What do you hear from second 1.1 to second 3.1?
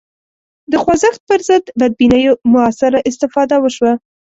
پر ضد بدبینیو موثره